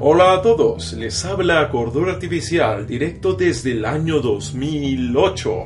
[0.00, 5.64] Hola a todos, les habla Cordura Artificial, directo desde el año 2008,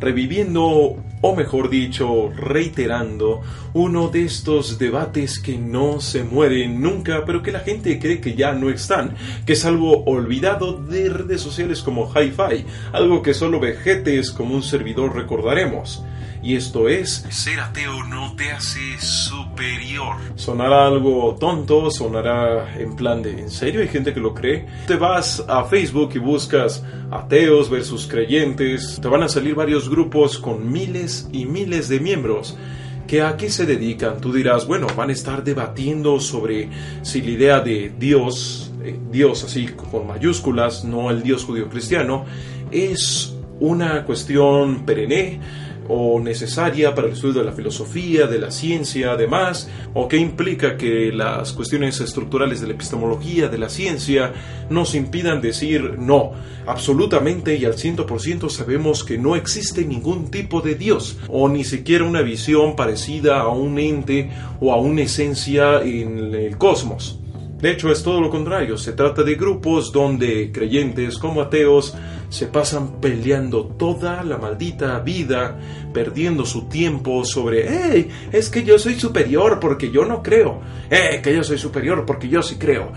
[0.00, 3.42] reviviendo, o mejor dicho, reiterando,
[3.74, 8.34] uno de estos debates que no se mueren nunca, pero que la gente cree que
[8.34, 13.60] ya no están, que es algo olvidado de redes sociales como Hi-Fi, algo que solo
[13.60, 16.02] vejetes como un servidor recordaremos
[16.44, 20.16] y esto es ser ateo no te hace superior.
[20.34, 24.66] Sonará algo tonto, sonará en plan de ¿en serio hay gente que lo cree?
[24.86, 30.38] Te vas a Facebook y buscas ateos versus creyentes, te van a salir varios grupos
[30.38, 32.58] con miles y miles de miembros.
[33.06, 34.20] ¿Que a qué se dedican?
[34.20, 36.68] Tú dirás, bueno, van a estar debatiendo sobre
[37.02, 42.24] si la idea de Dios, eh, Dios así con mayúsculas, no el Dios judío cristiano,
[42.70, 45.40] es una cuestión perenne
[45.88, 50.76] o necesaria para el estudio de la filosofía, de la ciencia, además, o que implica
[50.76, 54.32] que las cuestiones estructurales de la epistemología, de la ciencia,
[54.70, 56.32] nos impidan decir no,
[56.66, 62.04] absolutamente y al 100% sabemos que no existe ningún tipo de Dios, o ni siquiera
[62.04, 67.20] una visión parecida a un ente o a una esencia en el cosmos.
[67.64, 68.76] De hecho, es todo lo contrario.
[68.76, 71.94] Se trata de grupos donde creyentes como ateos
[72.28, 75.58] se pasan peleando toda la maldita vida,
[75.94, 80.60] perdiendo su tiempo sobre, hey, es que yo soy superior porque yo no creo.
[80.90, 82.92] Eh, que yo soy superior porque yo sí creo.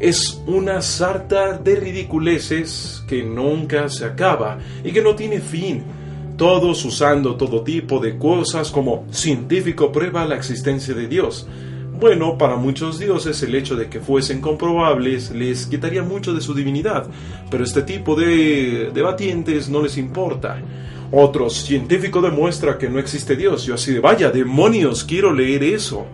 [0.00, 5.84] Es una sarta de ridiculeces que nunca se acaba y que no tiene fin
[6.38, 11.46] todos usando todo tipo de cosas como científico prueba la existencia de Dios.
[11.98, 16.54] Bueno, para muchos dioses el hecho de que fuesen comprobables les quitaría mucho de su
[16.54, 17.08] divinidad,
[17.50, 20.62] pero este tipo de debatientes no les importa.
[21.10, 23.64] Otros, científico demuestra que no existe Dios.
[23.64, 26.06] Yo así de, vaya, demonios, quiero leer eso.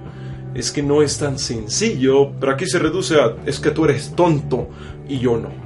[0.55, 4.15] Es que no es tan sencillo, pero aquí se reduce a, es que tú eres
[4.17, 4.71] tonto
[5.07, 5.64] y yo no.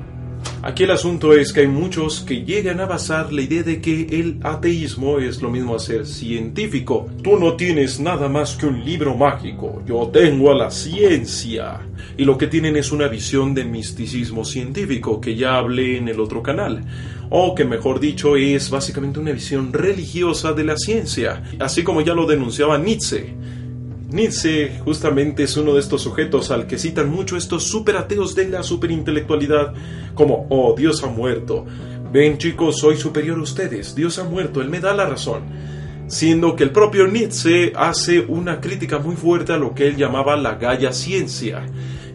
[0.60, 4.08] Aquí el asunto es que hay muchos que llegan a basar la idea de que
[4.10, 7.08] el ateísmo es lo mismo a ser científico.
[7.22, 11.80] Tú no tienes nada más que un libro mágico, yo tengo a la ciencia.
[12.16, 16.18] Y lo que tienen es una visión de misticismo científico que ya hablé en el
[16.18, 16.84] otro canal.
[17.30, 22.14] O que mejor dicho es básicamente una visión religiosa de la ciencia, así como ya
[22.14, 23.32] lo denunciaba Nietzsche.
[24.08, 28.62] Nietzsche justamente es uno de estos sujetos al que citan mucho estos superateos de la
[28.62, 29.74] superintelectualidad,
[30.14, 31.66] como, oh, Dios ha muerto.
[32.10, 35.42] Ven chicos, soy superior a ustedes, Dios ha muerto, Él me da la razón.
[36.06, 40.38] Siendo que el propio Nietzsche hace una crítica muy fuerte a lo que él llamaba
[40.38, 41.66] la Gaia ciencia,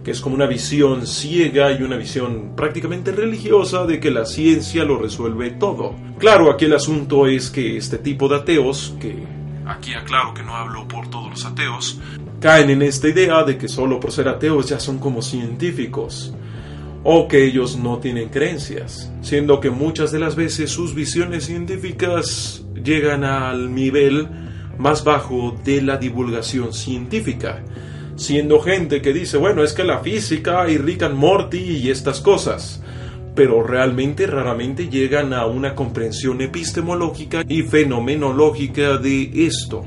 [0.04, 4.84] que es como una visión ciega y una visión prácticamente religiosa de que la ciencia
[4.84, 5.94] lo resuelve todo.
[6.18, 10.56] Claro, aquí el asunto es que este tipo de ateos, que aquí aclaro que no
[10.56, 12.00] hablo por todos los ateos,
[12.40, 16.34] caen en esta idea de que solo por ser ateos ya son como científicos,
[17.04, 22.66] o que ellos no tienen creencias, siendo que muchas de las veces sus visiones científicas
[22.82, 24.28] llegan al nivel
[24.78, 27.64] más bajo de la divulgación científica,
[28.16, 32.22] siendo gente que dice, bueno, es que la física y Rick and Morty y estas
[32.22, 32.83] cosas,
[33.36, 39.86] pero realmente raramente llegan a una comprensión epistemológica y fenomenológica de esto.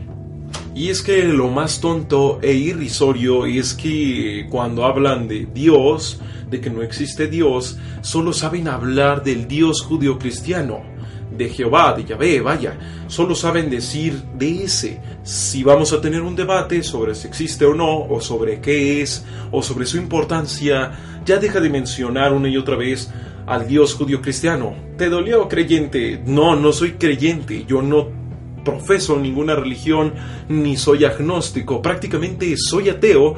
[0.75, 6.21] Y es que lo más tonto e irrisorio es que cuando hablan de Dios,
[6.51, 10.83] de que no existe Dios, solo saben hablar del Dios judío-cristiano,
[11.37, 12.79] de Jehová, de Yahvé, vaya,
[13.09, 15.01] solo saben decir de ese.
[15.23, 19.25] Si vamos a tener un debate sobre si existe o no, o sobre qué es,
[19.51, 20.93] o sobre su importancia,
[21.25, 23.11] ya deja de mencionar una y otra vez
[23.47, 24.75] al Dios judío cristiano.
[24.99, 26.21] ¿Te dolió creyente?
[26.27, 28.09] No, no soy creyente, yo no
[28.65, 30.13] profeso ninguna religión
[30.49, 33.37] ni soy agnóstico, prácticamente soy ateo,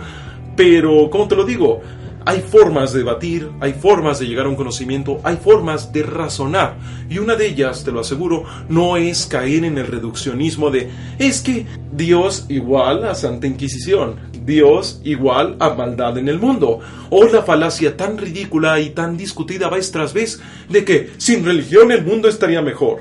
[0.56, 1.82] pero ¿cómo te lo digo?
[2.28, 6.76] Hay formas de debatir, hay formas de llegar a un conocimiento, hay formas de razonar.
[7.08, 11.40] Y una de ellas, te lo aseguro, no es caer en el reduccionismo de es
[11.40, 14.16] que Dios igual a Santa Inquisición.
[14.44, 16.80] Dios igual a maldad en el mundo.
[17.08, 20.38] O la falacia tan ridícula y tan discutida vez tras vez
[20.68, 22.98] de que sin religión el mundo estaría mejor.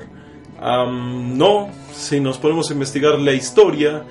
[0.58, 4.04] no, si nos ponemos a investigar la historia,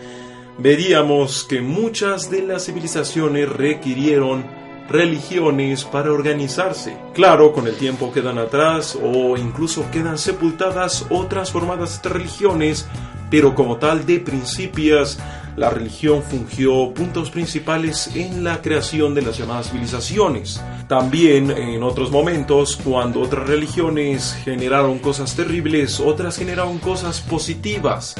[0.60, 4.57] veríamos que muchas de las civilizaciones requirieron
[4.90, 6.98] religiones para organizarse.
[7.14, 12.88] Claro, con el tiempo quedan atrás o incluso quedan sepultadas o transformadas religiones,
[13.30, 15.20] pero como tal de principios
[15.58, 20.62] la religión fungió puntos principales en la creación de las llamadas civilizaciones.
[20.88, 28.16] También en otros momentos, cuando otras religiones generaron cosas terribles, otras generaron cosas positivas,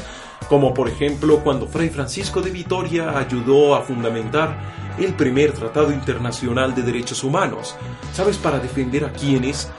[0.50, 6.74] como por ejemplo cuando Fray Francisco de Vitoria ayudó a fundamentar el primer tratado internacional
[6.76, 7.76] de derechos humanos.
[8.14, 9.70] ¿Sabes para defender a quiénes?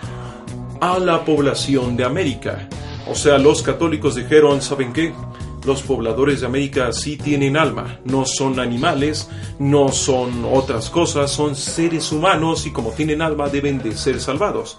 [0.80, 2.68] A la población de América.
[3.06, 5.14] O sea, los católicos dijeron, ¿saben qué?
[5.64, 9.28] Los pobladores de América sí tienen alma, no son animales,
[9.58, 14.78] no son otras cosas, son seres humanos y como tienen alma deben de ser salvados.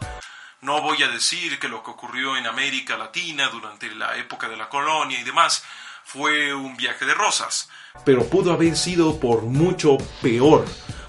[0.62, 4.58] No voy a decir que lo que ocurrió en América Latina durante la época de
[4.58, 5.64] la colonia y demás
[6.12, 7.70] fue un viaje de rosas,
[8.04, 10.66] pero pudo haber sido por mucho peor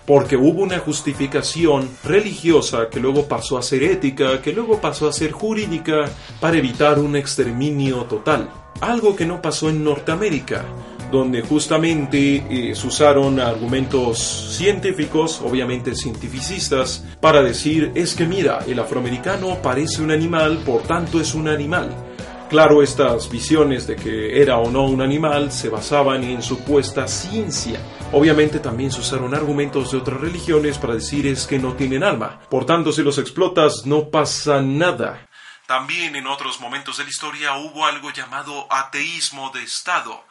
[0.07, 5.13] porque hubo una justificación religiosa que luego pasó a ser ética, que luego pasó a
[5.13, 8.51] ser jurídica, para evitar un exterminio total.
[8.83, 10.67] Algo que no pasó en Norteamérica,
[11.11, 14.19] donde justamente eh, se usaron argumentos
[14.59, 21.21] científicos, obviamente cientificistas, para decir es que mira, el afroamericano parece un animal, por tanto
[21.21, 22.10] es un animal.
[22.51, 27.81] Claro, estas visiones de que era o no un animal se basaban en supuesta ciencia.
[28.11, 32.41] Obviamente también se usaron argumentos de otras religiones para decir es que no tienen alma.
[32.51, 35.29] Por tanto, si los explotas no pasa nada.
[35.69, 40.25] También en otros momentos de la historia hubo algo llamado ateísmo de Estado.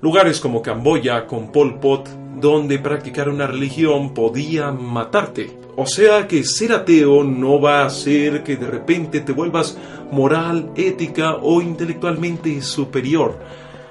[0.00, 5.56] Lugares como Camboya con Pol Pot, donde practicar una religión podía matarte.
[5.76, 9.76] O sea que ser ateo no va a hacer que de repente te vuelvas
[10.12, 13.38] moral, ética o intelectualmente superior.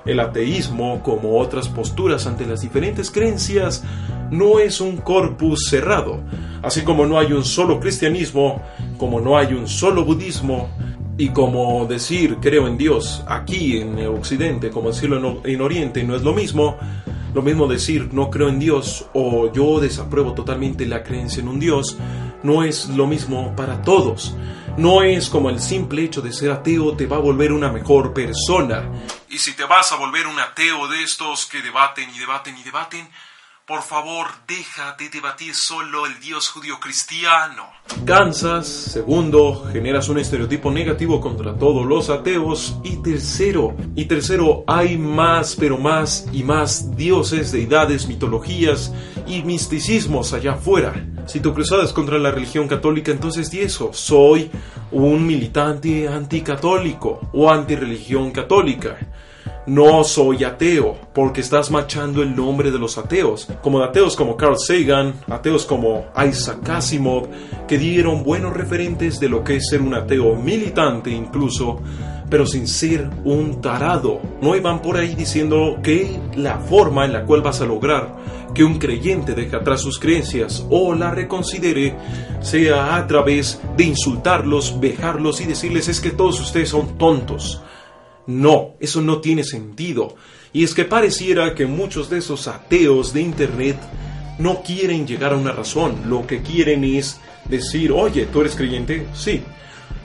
[0.06, 3.84] El ateísmo, como otras posturas ante las diferentes creencias,
[4.32, 6.20] no es un corpus cerrado.
[6.62, 8.62] Así como no hay un solo cristianismo,
[8.98, 10.70] como no hay un solo budismo,
[11.18, 16.24] y como decir creo en Dios aquí en Occidente, como decirlo en, Oriente, no es
[16.24, 16.78] lo mismo,
[17.34, 21.60] lo mismo decir no creo en Dios o yo desapruebo totalmente la creencia en un
[21.60, 21.98] Dios,
[22.44, 24.36] no es lo mismo para todos.
[24.78, 28.14] No es como el simple hecho de ser ateo te va a volver una mejor
[28.14, 28.90] persona.
[29.30, 32.64] Y si te vas a volver un ateo de estos que debaten y debaten y
[32.64, 33.08] debaten,
[33.66, 37.70] por favor, deja de debatir solo el Dios judío cristiano.
[38.06, 42.76] Cansas, segundo, generas un estereotipo negativo contra todos los ateos.
[42.84, 48.94] Y tercero, y tercero, hay más, pero más y más dioses, deidades, mitologías
[49.26, 50.94] y misticismos allá afuera.
[51.26, 53.92] Si tu cruzada contra la religión católica, entonces di eso.
[53.94, 54.52] Soy
[54.92, 58.98] un militante anticatólico o antirreligión católica.
[59.66, 64.58] No soy ateo, porque estás machando el nombre de los ateos, como ateos como Carl
[64.60, 67.30] Sagan, ateos como Isaac Asimov,
[67.66, 71.80] que dieron buenos referentes de lo que es ser un ateo militante incluso,
[72.30, 74.20] pero sin ser un tarado.
[74.42, 78.18] No iban por ahí diciendo que la forma en la cual vas a lograr
[78.54, 81.96] que un creyente deje atrás sus creencias o la reconsidere
[82.42, 87.62] sea a través de insultarlos, vejarlos y decirles es que todos ustedes son tontos.
[88.28, 90.16] No, eso no tiene sentido.
[90.54, 93.78] Y es que pareciera que muchos de esos ateos de Internet
[94.40, 96.04] no quieren llegar a una razón.
[96.08, 99.08] Lo que quieren es decir, oye, ¿tú eres creyente?
[99.14, 99.42] Sí.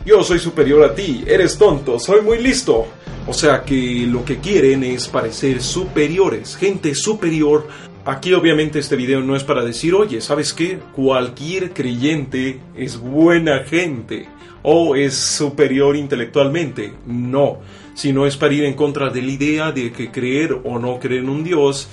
[0.05, 2.87] Yo soy superior a ti, eres tonto, soy muy listo.
[3.27, 7.69] O sea que lo que quieren es parecer superiores, gente superior.
[8.07, 10.79] Aquí obviamente este video no es para decir, oye, ¿sabes qué?
[10.97, 14.29] Cualquier creyente es buena gente
[14.63, 16.95] o es superior intelectualmente.
[17.07, 17.59] No
[17.99, 21.25] sino es para ir en contra de la idea de que creer o no creer
[21.25, 21.89] en un Dios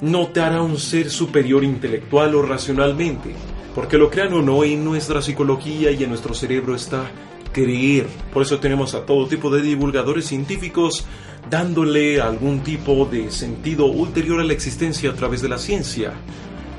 [0.00, 3.30] no te hará un ser superior intelectual o racionalmente.
[3.74, 7.10] Porque lo crean o no, en nuestra psicología y en nuestro cerebro está
[7.52, 8.06] creer.
[8.32, 11.04] Por eso tenemos a todo tipo de divulgadores científicos
[11.50, 16.12] dándole algún tipo de sentido ulterior a la existencia a través de la ciencia,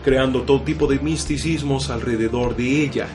[0.01, 3.09] creando todo tipo de misticismos alrededor de ella.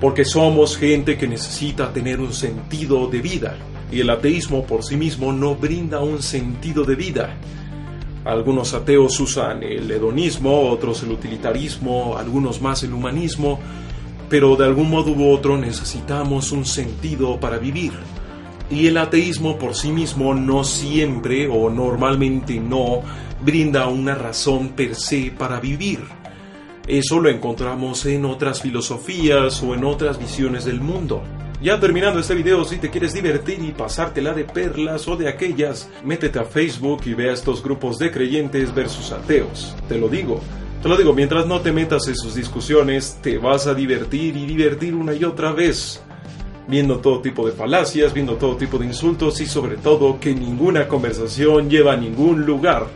[0.00, 3.58] Porque somos gente que necesita tener un sentido de vida
[3.90, 7.36] y el ateísmo por sí mismo no brinda un sentido de vida.
[8.24, 13.58] Algunos ateos usan el hedonismo, otros el utilitarismo, algunos más el humanismo,
[14.28, 17.92] pero de algún modo u otro necesitamos un sentido para vivir.
[18.70, 23.00] Y el ateísmo por sí mismo no siempre o normalmente no
[23.42, 26.00] brinda una razón per se para vivir.
[26.86, 31.22] Eso lo encontramos en otras filosofías o en otras visiones del mundo.
[31.60, 35.90] Ya terminando este video, si te quieres divertir y pasártela de perlas o de aquellas,
[36.04, 39.74] métete a Facebook y ve a estos grupos de creyentes versus ateos.
[39.88, 40.40] Te lo digo.
[40.80, 44.46] Te lo digo, mientras no te metas en sus discusiones, te vas a divertir y
[44.46, 46.00] divertir una y otra vez.
[46.68, 50.86] Viendo todo tipo de falacias, viendo todo tipo de insultos y sobre todo que ninguna
[50.86, 52.86] conversación lleva a ningún lugar.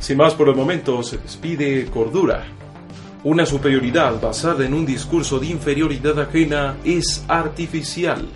[0.00, 2.44] Sin más por el momento, se despide Cordura.
[3.24, 8.28] Una superioridad basada en un discurso de inferioridad ajena es artificial.